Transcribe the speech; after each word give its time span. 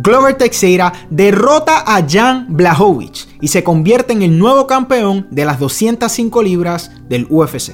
Glover 0.00 0.36
Teixeira 0.36 0.92
derrota 1.10 1.82
a 1.84 2.06
Jan 2.08 2.46
Blachowicz 2.50 3.26
y 3.40 3.48
se 3.48 3.64
convierte 3.64 4.12
en 4.12 4.22
el 4.22 4.38
nuevo 4.38 4.68
campeón 4.68 5.26
de 5.32 5.44
las 5.44 5.58
205 5.58 6.40
libras 6.40 6.92
del 7.08 7.26
UFC. 7.28 7.72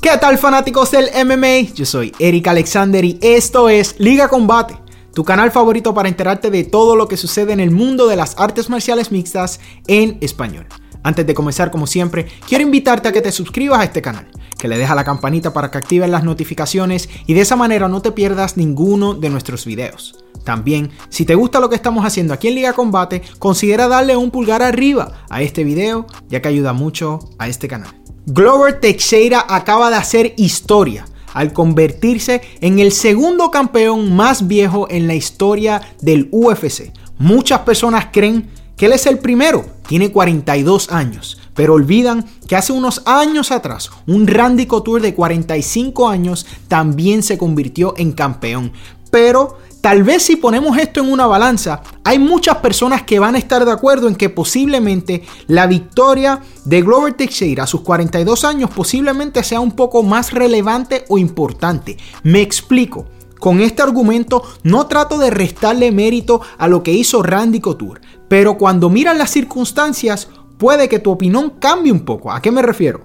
¿Qué 0.00 0.16
tal 0.18 0.38
fanáticos 0.38 0.90
del 0.92 1.10
MMA? 1.26 1.74
Yo 1.74 1.84
soy 1.84 2.10
Eric 2.18 2.48
Alexander 2.48 3.04
y 3.04 3.18
esto 3.20 3.68
es 3.68 3.94
Liga 3.98 4.28
Combate, 4.28 4.74
tu 5.14 5.24
canal 5.24 5.50
favorito 5.50 5.92
para 5.92 6.08
enterarte 6.08 6.50
de 6.50 6.64
todo 6.64 6.96
lo 6.96 7.06
que 7.06 7.18
sucede 7.18 7.52
en 7.52 7.60
el 7.60 7.70
mundo 7.70 8.06
de 8.06 8.16
las 8.16 8.34
artes 8.38 8.70
marciales 8.70 9.12
mixtas 9.12 9.60
en 9.88 10.16
español. 10.22 10.66
Antes 11.02 11.26
de 11.26 11.34
comenzar, 11.34 11.70
como 11.70 11.86
siempre, 11.86 12.28
quiero 12.48 12.64
invitarte 12.64 13.08
a 13.08 13.12
que 13.12 13.20
te 13.20 13.30
suscribas 13.30 13.80
a 13.80 13.84
este 13.84 14.00
canal, 14.00 14.26
que 14.62 14.68
le 14.68 14.78
dejes 14.78 14.92
a 14.92 14.94
la 14.94 15.02
campanita 15.02 15.52
para 15.52 15.72
que 15.72 15.78
actives 15.78 16.08
las 16.08 16.22
notificaciones 16.22 17.08
y 17.26 17.34
de 17.34 17.40
esa 17.40 17.56
manera 17.56 17.88
no 17.88 18.00
te 18.00 18.12
pierdas 18.12 18.56
ninguno 18.56 19.12
de 19.12 19.28
nuestros 19.28 19.66
videos. 19.66 20.14
También, 20.44 20.92
si 21.08 21.24
te 21.24 21.34
gusta 21.34 21.58
lo 21.58 21.68
que 21.68 21.74
estamos 21.74 22.06
haciendo 22.06 22.32
aquí 22.32 22.46
en 22.46 22.54
Liga 22.54 22.72
Combate, 22.72 23.22
considera 23.40 23.88
darle 23.88 24.14
un 24.14 24.30
pulgar 24.30 24.62
arriba 24.62 25.24
a 25.28 25.42
este 25.42 25.64
video, 25.64 26.06
ya 26.28 26.40
que 26.40 26.46
ayuda 26.46 26.72
mucho 26.72 27.18
a 27.38 27.48
este 27.48 27.66
canal. 27.66 27.90
Glover 28.26 28.78
Teixeira 28.78 29.44
acaba 29.48 29.90
de 29.90 29.96
hacer 29.96 30.34
historia 30.36 31.06
al 31.34 31.52
convertirse 31.52 32.40
en 32.60 32.78
el 32.78 32.92
segundo 32.92 33.50
campeón 33.50 34.14
más 34.14 34.46
viejo 34.46 34.86
en 34.90 35.08
la 35.08 35.16
historia 35.16 35.82
del 36.00 36.28
UFC. 36.30 36.92
Muchas 37.18 37.62
personas 37.62 38.10
creen 38.12 38.48
que 38.76 38.86
él 38.86 38.92
es 38.92 39.06
el 39.06 39.18
primero, 39.18 39.64
tiene 39.88 40.12
42 40.12 40.92
años, 40.92 41.41
pero 41.54 41.74
olvidan 41.74 42.24
que 42.46 42.56
hace 42.56 42.72
unos 42.72 43.02
años 43.06 43.50
atrás 43.50 43.90
un 44.06 44.26
Randy 44.26 44.66
Couture 44.66 45.02
de 45.02 45.14
45 45.14 46.08
años 46.08 46.46
también 46.68 47.22
se 47.22 47.38
convirtió 47.38 47.94
en 47.96 48.12
campeón. 48.12 48.72
Pero 49.10 49.58
tal 49.82 50.04
vez 50.04 50.22
si 50.22 50.36
ponemos 50.36 50.78
esto 50.78 51.00
en 51.00 51.12
una 51.12 51.26
balanza, 51.26 51.82
hay 52.02 52.18
muchas 52.18 52.56
personas 52.58 53.02
que 53.02 53.18
van 53.18 53.34
a 53.34 53.38
estar 53.38 53.64
de 53.64 53.70
acuerdo 53.70 54.08
en 54.08 54.16
que 54.16 54.30
posiblemente 54.30 55.22
la 55.48 55.66
victoria 55.66 56.40
de 56.64 56.80
Glover 56.80 57.12
Teixeira 57.12 57.64
a 57.64 57.66
sus 57.66 57.82
42 57.82 58.44
años 58.44 58.70
posiblemente 58.70 59.44
sea 59.44 59.60
un 59.60 59.72
poco 59.72 60.02
más 60.02 60.32
relevante 60.32 61.04
o 61.08 61.18
importante. 61.18 61.98
Me 62.22 62.40
explico. 62.40 63.06
Con 63.38 63.60
este 63.60 63.82
argumento 63.82 64.44
no 64.62 64.86
trato 64.86 65.18
de 65.18 65.28
restarle 65.28 65.90
mérito 65.90 66.42
a 66.58 66.68
lo 66.68 66.84
que 66.84 66.92
hizo 66.92 67.24
Randy 67.24 67.58
Couture, 67.58 68.00
pero 68.28 68.56
cuando 68.56 68.88
miran 68.88 69.18
las 69.18 69.30
circunstancias 69.30 70.28
puede 70.62 70.88
que 70.88 71.00
tu 71.00 71.10
opinión 71.10 71.54
cambie 71.58 71.90
un 71.90 72.04
poco. 72.04 72.30
¿A 72.30 72.40
qué 72.40 72.52
me 72.52 72.62
refiero? 72.62 73.00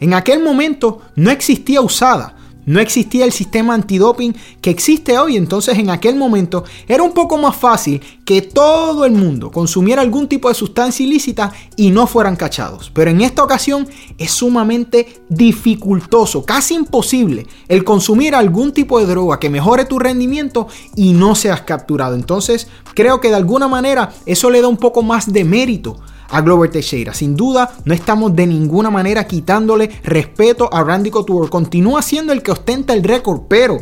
En 0.00 0.12
aquel 0.12 0.42
momento 0.42 1.02
no 1.14 1.30
existía 1.30 1.80
usada, 1.80 2.34
no 2.64 2.80
existía 2.80 3.24
el 3.24 3.30
sistema 3.30 3.74
antidoping 3.74 4.34
que 4.60 4.70
existe 4.70 5.16
hoy, 5.16 5.36
entonces 5.36 5.78
en 5.78 5.88
aquel 5.88 6.16
momento 6.16 6.64
era 6.88 7.04
un 7.04 7.12
poco 7.12 7.38
más 7.38 7.54
fácil 7.54 8.00
que 8.24 8.42
todo 8.42 9.04
el 9.04 9.12
mundo 9.12 9.52
consumiera 9.52 10.02
algún 10.02 10.26
tipo 10.26 10.48
de 10.48 10.56
sustancia 10.56 11.06
ilícita 11.06 11.52
y 11.76 11.90
no 11.90 12.08
fueran 12.08 12.34
cachados. 12.34 12.90
Pero 12.92 13.12
en 13.12 13.20
esta 13.20 13.44
ocasión 13.44 13.86
es 14.18 14.32
sumamente 14.32 15.06
dificultoso, 15.28 16.44
casi 16.44 16.74
imposible, 16.74 17.46
el 17.68 17.84
consumir 17.84 18.34
algún 18.34 18.72
tipo 18.72 18.98
de 18.98 19.06
droga 19.06 19.38
que 19.38 19.48
mejore 19.48 19.84
tu 19.84 20.00
rendimiento 20.00 20.66
y 20.96 21.12
no 21.12 21.36
seas 21.36 21.60
capturado. 21.60 22.16
Entonces 22.16 22.66
creo 22.96 23.20
que 23.20 23.28
de 23.28 23.36
alguna 23.36 23.68
manera 23.68 24.12
eso 24.26 24.50
le 24.50 24.60
da 24.60 24.66
un 24.66 24.76
poco 24.76 25.04
más 25.04 25.32
de 25.32 25.44
mérito 25.44 26.00
a 26.28 26.40
Glover 26.40 26.70
Teixeira. 26.70 27.14
Sin 27.14 27.36
duda, 27.36 27.76
no 27.84 27.94
estamos 27.94 28.34
de 28.34 28.46
ninguna 28.46 28.90
manera 28.90 29.26
quitándole 29.26 29.90
respeto 30.02 30.72
a 30.72 30.82
Randy 30.82 31.10
Couture. 31.10 31.50
Continúa 31.50 32.02
siendo 32.02 32.32
el 32.32 32.42
que 32.42 32.52
ostenta 32.52 32.92
el 32.92 33.02
récord, 33.02 33.42
pero 33.48 33.78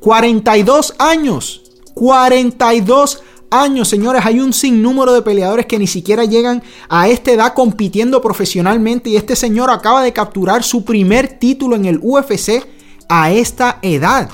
42 0.00 0.94
años. 0.98 1.62
42 1.94 3.22
años, 3.50 3.88
señores. 3.88 4.24
Hay 4.24 4.40
un 4.40 4.52
sinnúmero 4.52 5.12
de 5.12 5.22
peleadores 5.22 5.66
que 5.66 5.78
ni 5.78 5.86
siquiera 5.86 6.24
llegan 6.24 6.62
a 6.88 7.08
esta 7.08 7.32
edad 7.32 7.54
compitiendo 7.54 8.20
profesionalmente 8.20 9.10
y 9.10 9.16
este 9.16 9.36
señor 9.36 9.70
acaba 9.70 10.02
de 10.02 10.12
capturar 10.12 10.62
su 10.62 10.84
primer 10.84 11.38
título 11.38 11.76
en 11.76 11.86
el 11.86 12.00
UFC 12.02 12.64
a 13.08 13.32
esta 13.32 13.78
edad. 13.82 14.30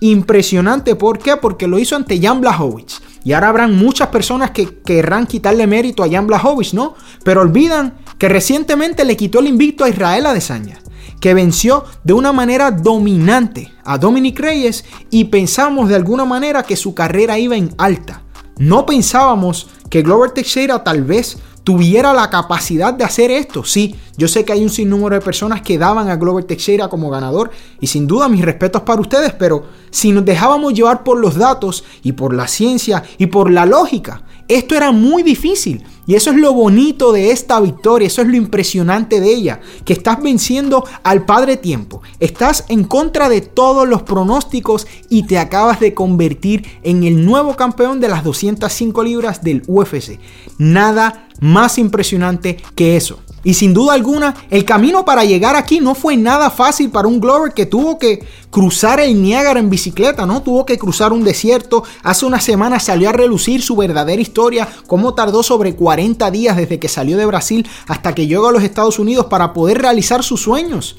Impresionante, 0.00 0.94
¿por 0.94 1.18
qué? 1.18 1.36
Porque 1.36 1.66
lo 1.66 1.78
hizo 1.78 1.96
ante 1.96 2.20
Jan 2.20 2.40
Blachowicz. 2.40 3.00
Y 3.28 3.34
ahora 3.34 3.50
habrán 3.50 3.76
muchas 3.76 4.08
personas 4.08 4.52
que 4.52 4.78
querrán 4.78 5.26
quitarle 5.26 5.66
mérito 5.66 6.02
a 6.02 6.08
Jan 6.08 6.26
Blachowicz, 6.26 6.72
¿no? 6.72 6.94
Pero 7.24 7.42
olvidan 7.42 7.98
que 8.16 8.26
recientemente 8.26 9.04
le 9.04 9.18
quitó 9.18 9.40
el 9.40 9.48
invicto 9.48 9.84
a 9.84 9.90
Israel 9.90 10.24
Adesanya, 10.24 10.78
que 11.20 11.34
venció 11.34 11.84
de 12.04 12.14
una 12.14 12.32
manera 12.32 12.70
dominante 12.70 13.70
a 13.84 13.98
Dominic 13.98 14.40
Reyes 14.40 14.86
y 15.10 15.24
pensamos 15.24 15.90
de 15.90 15.96
alguna 15.96 16.24
manera 16.24 16.62
que 16.62 16.74
su 16.74 16.94
carrera 16.94 17.38
iba 17.38 17.54
en 17.54 17.74
alta. 17.76 18.22
No 18.56 18.86
pensábamos 18.86 19.68
que 19.90 20.00
Glover 20.00 20.30
Teixeira 20.30 20.82
tal 20.82 21.04
vez 21.04 21.36
tuviera 21.68 22.14
la 22.14 22.30
capacidad 22.30 22.94
de 22.94 23.04
hacer 23.04 23.30
esto. 23.30 23.62
Sí, 23.62 23.94
yo 24.16 24.26
sé 24.26 24.42
que 24.42 24.54
hay 24.54 24.62
un 24.62 24.70
sinnúmero 24.70 25.14
de 25.16 25.20
personas 25.20 25.60
que 25.60 25.76
daban 25.76 26.08
a 26.08 26.16
Glover 26.16 26.44
Teixeira 26.44 26.88
como 26.88 27.10
ganador 27.10 27.50
y 27.78 27.88
sin 27.88 28.06
duda 28.06 28.26
mis 28.26 28.42
respetos 28.42 28.80
para 28.80 29.02
ustedes, 29.02 29.34
pero 29.34 29.66
si 29.90 30.10
nos 30.10 30.24
dejábamos 30.24 30.72
llevar 30.72 31.04
por 31.04 31.18
los 31.18 31.34
datos 31.34 31.84
y 32.02 32.12
por 32.12 32.32
la 32.32 32.48
ciencia 32.48 33.02
y 33.18 33.26
por 33.26 33.50
la 33.50 33.66
lógica, 33.66 34.22
esto 34.48 34.74
era 34.74 34.92
muy 34.92 35.22
difícil. 35.22 35.84
Y 36.06 36.14
eso 36.14 36.30
es 36.30 36.36
lo 36.38 36.54
bonito 36.54 37.12
de 37.12 37.32
esta 37.32 37.60
victoria, 37.60 38.06
eso 38.06 38.22
es 38.22 38.28
lo 38.28 38.36
impresionante 38.36 39.20
de 39.20 39.30
ella, 39.30 39.60
que 39.84 39.92
estás 39.92 40.22
venciendo 40.22 40.82
al 41.02 41.26
Padre 41.26 41.58
Tiempo, 41.58 42.00
estás 42.18 42.64
en 42.70 42.84
contra 42.84 43.28
de 43.28 43.42
todos 43.42 43.86
los 43.86 44.04
pronósticos 44.04 44.86
y 45.10 45.24
te 45.24 45.38
acabas 45.38 45.80
de 45.80 45.92
convertir 45.92 46.64
en 46.82 47.04
el 47.04 47.26
nuevo 47.26 47.56
campeón 47.56 48.00
de 48.00 48.08
las 48.08 48.24
205 48.24 49.04
libras 49.04 49.42
del 49.42 49.62
UFC. 49.66 50.18
Nada 50.56 51.27
más 51.40 51.78
impresionante 51.78 52.56
que 52.74 52.96
eso. 52.96 53.20
Y 53.44 53.54
sin 53.54 53.72
duda 53.72 53.94
alguna, 53.94 54.34
el 54.50 54.64
camino 54.64 55.04
para 55.04 55.24
llegar 55.24 55.56
aquí 55.56 55.80
no 55.80 55.94
fue 55.94 56.16
nada 56.16 56.50
fácil 56.50 56.90
para 56.90 57.08
un 57.08 57.20
Glover 57.20 57.52
que 57.52 57.66
tuvo 57.66 57.98
que 57.98 58.24
cruzar 58.50 59.00
el 59.00 59.22
Niágara 59.22 59.60
en 59.60 59.70
bicicleta, 59.70 60.26
¿no? 60.26 60.42
Tuvo 60.42 60.66
que 60.66 60.76
cruzar 60.76 61.12
un 61.12 61.24
desierto. 61.24 61.84
Hace 62.02 62.26
una 62.26 62.40
semana 62.40 62.80
salió 62.80 63.08
a 63.08 63.12
relucir 63.12 63.62
su 63.62 63.76
verdadera 63.76 64.20
historia, 64.20 64.68
cómo 64.86 65.14
tardó 65.14 65.42
sobre 65.42 65.74
40 65.76 66.30
días 66.30 66.56
desde 66.56 66.78
que 66.78 66.88
salió 66.88 67.16
de 67.16 67.26
Brasil 67.26 67.66
hasta 67.86 68.14
que 68.14 68.26
llegó 68.26 68.48
a 68.48 68.52
los 68.52 68.64
Estados 68.64 68.98
Unidos 68.98 69.26
para 69.26 69.52
poder 69.52 69.78
realizar 69.78 70.22
sus 70.24 70.42
sueños. 70.42 70.96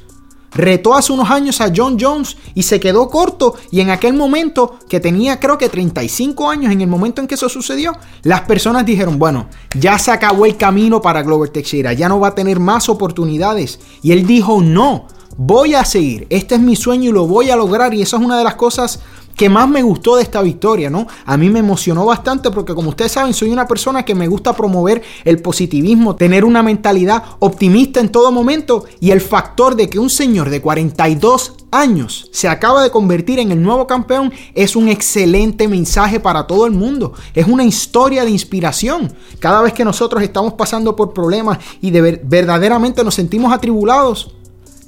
Retó 0.51 0.95
hace 0.95 1.13
unos 1.13 1.29
años 1.29 1.61
a 1.61 1.71
John 1.75 1.97
Jones 1.99 2.37
y 2.55 2.63
se 2.63 2.79
quedó 2.79 3.09
corto 3.09 3.55
y 3.71 3.81
en 3.81 3.89
aquel 3.89 4.13
momento, 4.13 4.79
que 4.89 4.99
tenía 4.99 5.39
creo 5.39 5.57
que 5.57 5.69
35 5.69 6.49
años 6.49 6.71
en 6.71 6.81
el 6.81 6.87
momento 6.87 7.21
en 7.21 7.27
que 7.27 7.35
eso 7.35 7.49
sucedió, 7.49 7.93
las 8.23 8.41
personas 8.41 8.85
dijeron, 8.85 9.19
bueno, 9.19 9.47
ya 9.77 9.97
se 9.99 10.11
acabó 10.11 10.45
el 10.45 10.57
camino 10.57 11.01
para 11.01 11.21
Glover 11.21 11.49
Teixeira, 11.49 11.93
ya 11.93 12.09
no 12.09 12.19
va 12.19 12.29
a 12.29 12.35
tener 12.35 12.59
más 12.59 12.89
oportunidades. 12.89 13.79
Y 14.01 14.11
él 14.11 14.25
dijo, 14.25 14.61
no, 14.61 15.07
voy 15.37 15.75
a 15.75 15.85
seguir, 15.85 16.27
este 16.29 16.55
es 16.55 16.61
mi 16.61 16.75
sueño 16.75 17.09
y 17.09 17.13
lo 17.13 17.27
voy 17.27 17.49
a 17.49 17.55
lograr 17.55 17.93
y 17.93 18.01
eso 18.01 18.17
es 18.17 18.23
una 18.23 18.37
de 18.37 18.43
las 18.43 18.55
cosas 18.55 18.99
que 19.39 19.47
más 19.47 19.69
me 19.69 19.81
gustó 19.81 20.17
de 20.17 20.23
esta 20.23 20.41
victoria, 20.41 20.89
¿no? 20.89 21.07
A 21.23 21.37
mí 21.37 21.49
me 21.49 21.59
emocionó 21.59 22.05
bastante 22.05 22.51
porque 22.51 22.75
como 22.75 22.89
ustedes 22.89 23.13
saben, 23.13 23.33
soy 23.33 23.51
una 23.51 23.69
persona 23.69 24.03
que 24.03 24.13
me 24.13 24.27
gusta 24.27 24.51
promover 24.51 25.01
el 25.23 25.41
positivismo, 25.41 26.17
tener 26.17 26.43
una 26.43 26.61
mentalidad 26.61 27.23
optimista 27.39 28.01
en 28.01 28.09
todo 28.09 28.33
momento 28.33 28.83
y 28.99 29.11
el 29.11 29.21
factor 29.21 29.77
de 29.77 29.89
que 29.89 29.97
un 29.97 30.09
señor 30.09 30.49
de 30.49 30.59
42 30.59 31.53
años 31.71 32.27
se 32.33 32.49
acaba 32.49 32.83
de 32.83 32.91
convertir 32.91 33.39
en 33.39 33.53
el 33.53 33.63
nuevo 33.63 33.87
campeón 33.87 34.33
es 34.55 34.75
un 34.75 34.89
excelente 34.89 35.69
mensaje 35.69 36.19
para 36.19 36.45
todo 36.45 36.65
el 36.65 36.73
mundo. 36.73 37.13
Es 37.33 37.47
una 37.47 37.63
historia 37.63 38.25
de 38.25 38.31
inspiración. 38.31 39.13
Cada 39.39 39.61
vez 39.61 39.71
que 39.71 39.85
nosotros 39.85 40.21
estamos 40.21 40.55
pasando 40.55 40.97
por 40.97 41.13
problemas 41.13 41.59
y 41.79 41.91
de 41.91 42.19
verdaderamente 42.25 43.05
nos 43.05 43.15
sentimos 43.15 43.53
atribulados, 43.53 44.35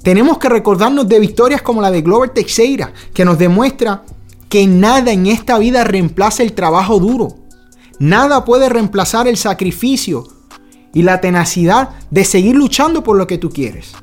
tenemos 0.02 0.36
que 0.36 0.50
recordarnos 0.50 1.08
de 1.08 1.20
victorias 1.20 1.62
como 1.62 1.80
la 1.80 1.90
de 1.90 2.02
Glover 2.02 2.28
Teixeira, 2.28 2.92
que 3.14 3.24
nos 3.24 3.38
demuestra 3.38 4.02
que 4.52 4.66
nada 4.66 5.12
en 5.12 5.28
esta 5.28 5.58
vida 5.58 5.82
reemplaza 5.82 6.42
el 6.42 6.52
trabajo 6.52 6.98
duro. 6.98 7.36
Nada 7.98 8.44
puede 8.44 8.68
reemplazar 8.68 9.26
el 9.26 9.38
sacrificio 9.38 10.28
y 10.92 11.04
la 11.04 11.22
tenacidad 11.22 11.88
de 12.10 12.22
seguir 12.26 12.54
luchando 12.54 13.02
por 13.02 13.16
lo 13.16 13.26
que 13.26 13.38
tú 13.38 13.48
quieres. 13.48 13.94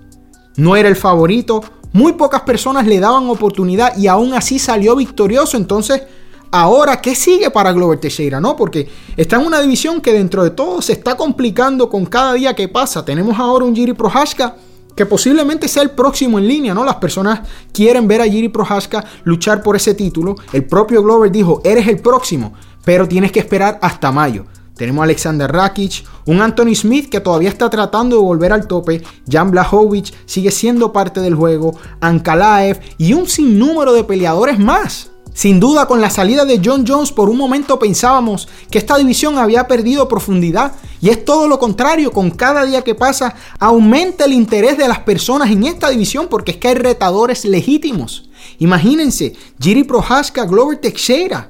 No 0.57 0.75
era 0.75 0.89
el 0.89 0.95
favorito, 0.95 1.63
muy 1.93 2.13
pocas 2.13 2.41
personas 2.41 2.87
le 2.87 2.99
daban 2.99 3.29
oportunidad 3.29 3.95
y 3.95 4.07
aún 4.07 4.33
así 4.33 4.57
salió 4.57 4.95
victorioso. 4.95 5.55
Entonces, 5.55 6.01
ahora, 6.49 6.99
¿qué 6.99 7.13
sigue 7.13 7.51
para 7.51 7.71
Glover 7.71 7.99
Teixeira? 7.99 8.41
No, 8.41 8.55
porque 8.55 8.89
está 9.17 9.35
en 9.35 9.45
una 9.45 9.61
división 9.61 10.01
que 10.01 10.13
dentro 10.13 10.43
de 10.43 10.49
todo 10.49 10.81
se 10.81 10.93
está 10.93 11.15
complicando 11.15 11.91
con 11.91 12.07
cada 12.07 12.33
día 12.33 12.55
que 12.55 12.67
pasa. 12.67 13.05
Tenemos 13.05 13.37
ahora 13.37 13.65
un 13.65 13.75
Jiri 13.75 13.93
Prohaska 13.93 14.55
que 14.99 15.05
posiblemente 15.05 15.69
sea 15.69 15.81
el 15.81 15.91
próximo 15.91 16.39
en 16.39 16.45
línea, 16.49 16.73
¿no? 16.73 16.83
Las 16.83 16.95
personas 16.95 17.39
quieren 17.71 18.05
ver 18.05 18.19
a 18.19 18.25
Jiri 18.25 18.49
Prohaska 18.49 19.05
luchar 19.23 19.63
por 19.63 19.77
ese 19.77 19.93
título. 19.93 20.35
El 20.51 20.65
propio 20.65 21.01
Glover 21.01 21.31
dijo, 21.31 21.61
eres 21.63 21.87
el 21.87 22.01
próximo, 22.01 22.53
pero 22.83 23.07
tienes 23.07 23.31
que 23.31 23.39
esperar 23.39 23.79
hasta 23.81 24.11
mayo. 24.11 24.45
tenemos 24.75 24.99
a 24.99 25.05
Alexander 25.05 25.49
Rakic, 25.49 26.03
un 26.25 26.41
Anthony 26.41 26.75
Smith 26.75 27.07
que 27.07 27.21
todavía 27.21 27.47
está 27.47 27.69
tratando 27.69 28.17
de 28.17 28.23
volver 28.23 28.51
al 28.51 28.67
tope, 28.67 29.01
Jan 29.25 29.51
Blachowicz 29.51 30.11
sigue 30.25 30.51
siendo 30.51 30.91
parte 30.91 31.21
del 31.21 31.35
juego, 31.35 31.79
Ankalaev 32.01 32.81
y 32.97 33.13
un 33.13 33.25
sinnúmero 33.25 33.93
de 33.93 34.03
peleadores 34.03 34.59
más. 34.59 35.08
Sin 35.39 35.61
duda, 35.61 35.85
con 35.85 36.01
la 36.01 36.09
salida 36.09 36.43
de 36.43 36.59
John 36.61 36.83
Jones, 36.85 37.13
por 37.13 37.29
un 37.29 37.37
momento 37.37 37.79
pensábamos 37.79 38.49
que 38.69 38.77
esta 38.77 38.97
división 38.97 39.37
había 39.37 39.69
perdido 39.69 40.09
profundidad. 40.09 40.73
Y 40.99 41.07
es 41.07 41.23
todo 41.23 41.47
lo 41.47 41.59
contrario, 41.59 42.11
con 42.11 42.29
cada 42.29 42.65
día 42.65 42.81
que 42.81 42.93
pasa 42.93 43.33
aumenta 43.57 44.25
el 44.25 44.33
interés 44.33 44.77
de 44.77 44.89
las 44.89 44.99
personas 44.99 45.49
en 45.49 45.63
esta 45.63 45.91
división 45.91 46.27
porque 46.29 46.51
es 46.51 46.57
que 46.57 46.67
hay 46.67 46.73
retadores 46.73 47.45
legítimos. 47.45 48.29
Imagínense, 48.57 49.33
Jiri 49.61 49.85
Prohaska, 49.85 50.43
Glover 50.43 50.81
Teixeira. 50.81 51.49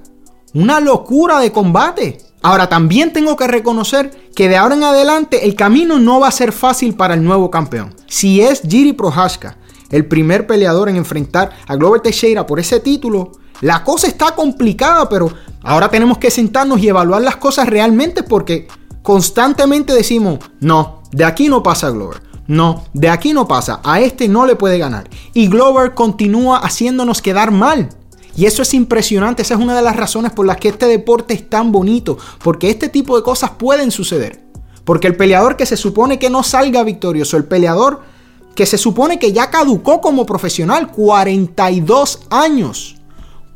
Una 0.54 0.80
locura 0.80 1.40
de 1.40 1.52
combate. 1.52 2.20
Ahora 2.44 2.70
también 2.70 3.12
tengo 3.12 3.36
que 3.36 3.48
reconocer 3.48 4.30
que 4.36 4.50
de 4.50 4.58
ahora 4.58 4.76
en 4.76 4.84
adelante 4.84 5.48
el 5.48 5.56
camino 5.56 5.98
no 5.98 6.20
va 6.20 6.28
a 6.28 6.32
ser 6.32 6.52
fácil 6.52 6.94
para 6.94 7.16
el 7.16 7.24
nuevo 7.24 7.50
campeón. 7.50 7.96
Si 8.06 8.40
es 8.40 8.62
Jiri 8.62 8.94
Prohaska 8.94 9.58
el 9.90 10.06
primer 10.06 10.46
peleador 10.46 10.90
en 10.90 10.98
enfrentar 10.98 11.50
a 11.68 11.76
Glover 11.76 12.02
Teixeira 12.02 12.46
por 12.46 12.60
ese 12.60 12.80
título, 12.80 13.32
la 13.62 13.84
cosa 13.84 14.08
está 14.08 14.36
complicada, 14.36 15.10
pero 15.10 15.32
ahora 15.64 15.90
tenemos 15.90 16.18
que 16.18 16.32
sentarnos 16.32 16.80
y 16.80 16.88
evaluar 16.88 17.22
las 17.22 17.36
cosas 17.38 17.68
realmente 17.68 18.24
porque 18.24 18.68
constantemente 19.02 19.94
decimos, 19.94 20.40
no, 20.60 21.02
de 21.12 21.26
aquí 21.26 21.50
no 21.50 21.64
pasa 21.64 21.90
Glover. 21.90 22.30
No, 22.48 22.84
de 22.94 23.10
aquí 23.10 23.32
no 23.32 23.48
pasa. 23.48 23.80
A 23.84 24.02
este 24.02 24.28
no 24.28 24.48
le 24.48 24.56
puede 24.56 24.80
ganar. 24.80 25.08
Y 25.36 25.48
Glover 25.50 25.94
continúa 25.94 26.58
haciéndonos 26.58 27.22
quedar 27.22 27.52
mal. 27.52 27.90
Y 28.36 28.48
eso 28.48 28.64
es 28.64 28.74
impresionante. 28.74 29.44
Esa 29.44 29.54
es 29.54 29.60
una 29.60 29.76
de 29.76 29.84
las 29.84 29.96
razones 29.96 30.32
por 30.32 30.48
las 30.48 30.58
que 30.58 30.70
este 30.70 30.88
deporte 30.88 31.36
es 31.36 31.48
tan 31.48 31.72
bonito. 31.72 32.18
Porque 32.44 32.72
este 32.72 32.90
tipo 32.90 33.16
de 33.16 33.22
cosas 33.22 33.52
pueden 33.52 33.92
suceder. 33.92 34.44
Porque 34.84 35.06
el 35.06 35.16
peleador 35.16 35.58
que 35.58 35.68
se 35.68 35.78
supone 35.78 36.18
que 36.18 36.32
no 36.32 36.42
salga 36.42 36.82
victorioso, 36.84 37.38
el 37.38 37.46
peleador 37.46 38.02
que 38.56 38.66
se 38.66 38.80
supone 38.80 39.20
que 39.20 39.32
ya 39.32 39.52
caducó 39.52 40.02
como 40.02 40.26
profesional, 40.26 40.92
42 40.92 42.22
años. 42.32 42.99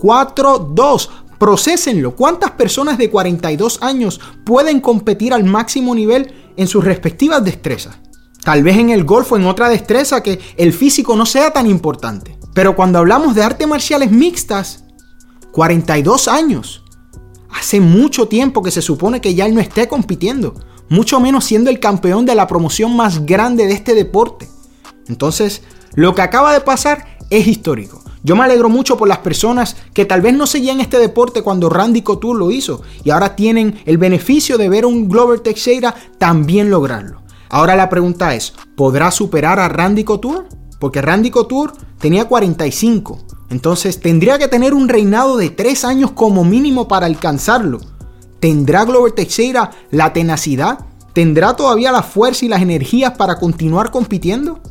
4-2. 0.03 1.09
Procesenlo. 1.39 2.15
¿Cuántas 2.15 2.51
personas 2.51 2.97
de 2.97 3.09
42 3.09 3.81
años 3.81 4.19
pueden 4.45 4.81
competir 4.81 5.33
al 5.33 5.45
máximo 5.45 5.95
nivel 5.95 6.31
en 6.57 6.67
sus 6.67 6.83
respectivas 6.83 7.43
destrezas? 7.43 7.97
Tal 8.43 8.61
vez 8.61 8.77
en 8.77 8.89
el 8.89 9.05
golf 9.05 9.31
o 9.31 9.37
en 9.37 9.45
otra 9.45 9.69
destreza 9.69 10.21
que 10.21 10.39
el 10.57 10.73
físico 10.73 11.15
no 11.15 11.25
sea 11.25 11.51
tan 11.51 11.67
importante. 11.67 12.37
Pero 12.53 12.75
cuando 12.75 12.99
hablamos 12.99 13.33
de 13.33 13.43
artes 13.43 13.67
marciales 13.67 14.11
mixtas, 14.11 14.83
42 15.53 16.27
años. 16.27 16.83
Hace 17.49 17.79
mucho 17.79 18.27
tiempo 18.27 18.61
que 18.61 18.71
se 18.71 18.81
supone 18.81 19.21
que 19.21 19.35
ya 19.35 19.45
él 19.45 19.55
no 19.55 19.61
esté 19.61 19.87
compitiendo. 19.87 20.55
Mucho 20.89 21.19
menos 21.19 21.45
siendo 21.45 21.69
el 21.69 21.79
campeón 21.79 22.25
de 22.25 22.35
la 22.35 22.47
promoción 22.47 22.95
más 22.95 23.25
grande 23.25 23.67
de 23.67 23.73
este 23.73 23.95
deporte. 23.95 24.49
Entonces, 25.07 25.61
lo 25.93 26.13
que 26.15 26.21
acaba 26.21 26.53
de 26.53 26.61
pasar 26.61 27.17
es 27.29 27.47
histórico. 27.47 28.02
Yo 28.25 28.37
me 28.37 28.43
alegro 28.45 28.69
mucho 28.69 28.95
por 28.95 29.09
las 29.09 29.17
personas 29.17 29.75
que 29.93 30.05
tal 30.05 30.21
vez 30.21 30.33
no 30.33 30.47
seguían 30.47 30.79
este 30.79 30.97
deporte 30.97 31.41
cuando 31.41 31.69
Randy 31.69 32.03
Couture 32.03 32.39
lo 32.39 32.51
hizo 32.51 32.81
y 33.03 33.09
ahora 33.09 33.35
tienen 33.35 33.81
el 33.85 33.97
beneficio 33.97 34.57
de 34.57 34.69
ver 34.69 34.85
a 34.85 34.87
un 34.87 35.09
Glover 35.09 35.41
Teixeira 35.41 35.93
también 36.17 36.69
lograrlo. 36.69 37.21
Ahora 37.49 37.75
la 37.75 37.89
pregunta 37.89 38.33
es, 38.33 38.53
¿podrá 38.77 39.11
superar 39.11 39.59
a 39.59 39.67
Randy 39.67 40.05
Couture? 40.05 40.47
Porque 40.79 41.01
Randy 41.01 41.31
Couture 41.31 41.73
tenía 41.99 42.25
45, 42.25 43.19
entonces 43.49 43.99
tendría 43.99 44.39
que 44.39 44.47
tener 44.47 44.73
un 44.73 44.87
reinado 44.87 45.35
de 45.35 45.49
3 45.49 45.83
años 45.83 46.11
como 46.11 46.45
mínimo 46.45 46.87
para 46.87 47.07
alcanzarlo. 47.07 47.81
¿Tendrá 48.39 48.85
Glover 48.85 49.11
Teixeira 49.11 49.71
la 49.91 50.13
tenacidad? 50.13 50.85
¿Tendrá 51.11 51.57
todavía 51.57 51.91
la 51.91 52.03
fuerza 52.03 52.45
y 52.45 52.47
las 52.47 52.61
energías 52.61 53.17
para 53.17 53.35
continuar 53.35 53.91
compitiendo? 53.91 54.61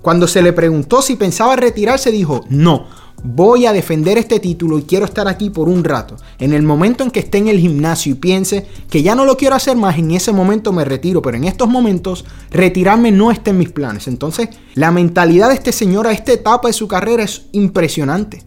Cuando 0.00 0.26
se 0.26 0.42
le 0.42 0.52
preguntó 0.52 1.00
si 1.00 1.14
pensaba 1.14 1.54
retirarse, 1.54 2.10
dijo, 2.10 2.44
no, 2.48 2.86
voy 3.24 3.66
a 3.66 3.72
defender 3.72 4.18
este 4.18 4.40
título 4.40 4.78
y 4.78 4.82
quiero 4.82 5.04
estar 5.04 5.28
aquí 5.28 5.50
por 5.50 5.68
un 5.68 5.84
rato. 5.84 6.16
En 6.38 6.52
el 6.52 6.62
momento 6.62 7.04
en 7.04 7.10
que 7.10 7.20
esté 7.20 7.38
en 7.38 7.48
el 7.48 7.58
gimnasio 7.58 8.12
y 8.12 8.16
piense 8.16 8.66
que 8.90 9.02
ya 9.02 9.14
no 9.14 9.24
lo 9.24 9.36
quiero 9.36 9.54
hacer 9.54 9.76
más, 9.76 9.98
en 9.98 10.10
ese 10.10 10.32
momento 10.32 10.72
me 10.72 10.84
retiro, 10.84 11.22
pero 11.22 11.36
en 11.36 11.44
estos 11.44 11.68
momentos 11.68 12.24
retirarme 12.50 13.12
no 13.12 13.30
está 13.30 13.50
en 13.50 13.58
mis 13.58 13.70
planes. 13.70 14.08
Entonces, 14.08 14.48
la 14.74 14.90
mentalidad 14.90 15.48
de 15.48 15.54
este 15.54 15.72
señor 15.72 16.06
a 16.06 16.12
esta 16.12 16.32
etapa 16.32 16.68
de 16.68 16.74
su 16.74 16.88
carrera 16.88 17.22
es 17.22 17.46
impresionante. 17.52 18.44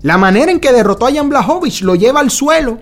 La 0.00 0.16
manera 0.16 0.52
en 0.52 0.60
que 0.60 0.72
derrotó 0.72 1.06
a 1.06 1.12
Jan 1.12 1.28
Blachowicz 1.28 1.82
lo 1.82 1.94
lleva 1.96 2.20
al 2.20 2.30
suelo 2.30 2.78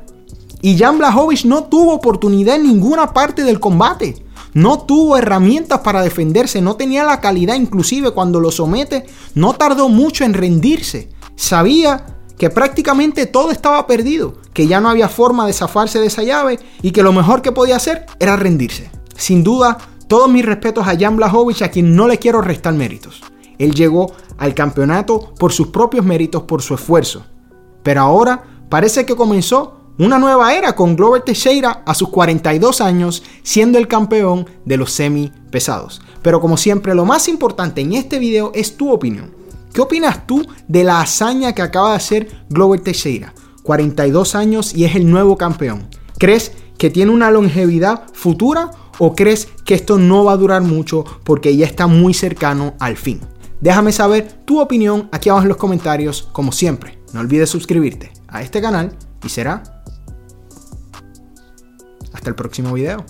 y 0.61 0.77
Jan 0.77 0.99
Blachowicz 0.99 1.45
no 1.45 1.65
tuvo 1.65 1.95
oportunidad 1.95 2.57
en 2.57 2.65
ninguna 2.65 3.13
parte 3.13 3.43
del 3.43 3.59
combate. 3.59 4.23
No 4.53 4.81
tuvo 4.81 5.19
herramientas 5.19 5.81
para 5.81 6.01
defenderse, 6.01 6.63
no 6.63 6.77
tenía 6.77 7.05
la 7.05 7.21
calidad 7.21 7.57
inclusive 7.57 8.13
cuando 8.13 8.41
lo 8.41 8.51
somete, 8.51 9.05
no 9.35 9.53
tardó 9.53 9.91
mucho 9.91 10.25
en 10.25 10.33
rendirse 10.33 11.11
sabía 11.37 12.07
que 12.39 12.51
prácticamente 12.51 13.27
todo 13.27 13.51
estaba 13.51 13.87
perdido, 13.87 14.35
que 14.53 14.67
ya 14.67 14.81
no 14.81 14.91
había 14.91 15.09
forma 15.09 15.47
de 15.47 15.53
zafarse 15.53 16.01
de 16.01 16.07
esa 16.07 16.23
llave 16.23 16.59
y 16.83 16.91
que 16.91 17.03
lo 17.03 17.13
mejor 17.13 17.43
que 17.43 17.53
podía 17.53 17.77
hacer 17.77 18.07
era 18.19 18.37
rendirse. 18.37 18.91
Sin 19.17 19.43
duda, 19.43 19.79
todos 20.09 20.31
mis 20.31 20.45
respetos 20.45 20.87
a 20.87 20.97
Jan 20.99 21.17
Blachowicz, 21.17 21.63
a 21.63 21.71
quien 21.71 21.97
no 21.97 22.09
le 22.09 22.19
quiero 22.19 22.41
restar 22.41 22.75
méritos. 22.75 23.23
Él 23.59 23.75
llegó 23.75 24.13
al 24.39 24.55
campeonato 24.55 25.33
por 25.39 25.53
sus 25.53 25.69
propios 25.69 26.05
méritos, 26.05 26.43
por 26.43 26.63
su 26.63 26.75
esfuerzo. 26.75 27.25
Pero 27.83 28.03
ahora 28.03 28.43
parece 28.69 29.07
que 29.07 29.17
comenzó 29.17 29.77
una 29.99 30.19
nueva 30.19 30.55
era 30.55 30.75
con 30.75 30.95
Glover 30.95 31.23
Teixeira 31.23 31.83
a 31.87 31.95
sus 31.95 32.11
42 32.11 32.83
años 32.83 33.23
siendo 33.43 33.79
el 33.79 33.89
campeón 33.89 34.47
de 34.67 34.77
los 34.77 34.93
semi 34.93 35.33
pesados. 35.51 36.03
Pero 36.21 36.41
como 36.41 36.59
siempre, 36.59 36.95
lo 36.95 37.07
más 37.07 37.29
importante 37.29 37.81
en 37.81 37.95
este 37.95 38.19
video 38.19 38.53
es 38.55 38.77
tu 38.77 38.93
opinión. 38.93 39.31
¿Qué 39.77 39.83
opinas 39.83 40.27
tú 40.27 40.43
de 40.69 40.85
la 40.85 41.03
hazaña 41.03 41.53
que 41.53 41.61
acaba 41.61 41.91
de 41.91 41.97
hacer 41.97 42.47
Glover 42.49 42.81
Teixeira? 42.81 43.35
42 43.63 44.35
años 44.35 44.75
y 44.75 44.87
es 44.87 44.95
el 44.97 45.11
nuevo 45.11 45.37
campeón. 45.37 45.91
¿Crees 46.17 46.53
que 46.79 46.89
tiene 46.89 47.13
una 47.13 47.31
longevidad 47.31 48.05
futura 48.15 48.71
o 48.99 49.15
crees 49.15 49.49
que 49.67 49.75
esto 49.75 49.99
no 49.99 50.25
va 50.25 50.33
a 50.33 50.39
durar 50.39 50.63
mucho 50.63 51.05
porque 51.25 51.55
ya 51.55 51.67
está 51.67 51.89
muy 51.89 52.15
cercano 52.15 52.73
al 52.81 52.97
fin? 52.97 53.21
Déjame 53.61 53.93
saber 53.93 54.27
tu 54.47 54.61
opinión 54.61 55.11
aquí 55.13 55.29
abajo 55.29 55.43
en 55.43 55.51
los 55.51 55.59
comentarios, 55.59 56.23
como 56.33 56.53
siempre. 56.53 56.99
No 57.13 57.21
olvides 57.21 57.51
suscribirte 57.51 58.15
a 58.29 58.41
este 58.41 58.63
canal 58.63 58.97
y 59.23 59.29
será 59.29 59.63
hasta 62.15 62.31
el 62.31 62.35
próximo 62.35 62.73
video. 62.73 63.05